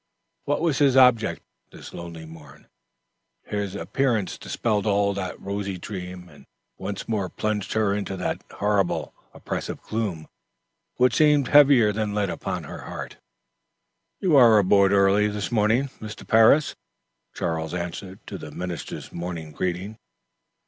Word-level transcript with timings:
What 0.45 0.61
was 0.61 0.79
his 0.79 0.97
object 0.97 1.43
this 1.71 1.93
lovely 1.93 2.25
morn? 2.25 2.65
His 3.43 3.75
appearance 3.75 4.39
dispelled 4.39 4.87
all 4.87 5.13
the 5.13 5.35
rosy 5.37 5.77
dreams 5.77 6.27
and 6.31 6.47
once 6.79 7.07
more 7.07 7.29
plunged 7.29 7.73
her 7.73 7.93
into 7.93 8.17
that 8.17 8.41
horrible, 8.53 9.13
oppressive 9.31 9.79
gloom, 9.83 10.27
which 10.95 11.17
seemed 11.17 11.49
heavier 11.49 11.93
than 11.93 12.15
lead 12.15 12.31
upon 12.31 12.63
her 12.63 12.79
heart. 12.85 13.17
"You 14.19 14.35
are 14.37 14.57
abroad 14.57 14.91
early, 14.91 15.27
this 15.27 15.51
morning, 15.51 15.89
Mr. 15.99 16.27
Parris," 16.27 16.75
Charles 17.35 17.75
answered 17.75 18.25
to 18.25 18.39
the 18.39 18.49
minister's 18.49 19.11
morning 19.11 19.51
greeting. 19.51 19.99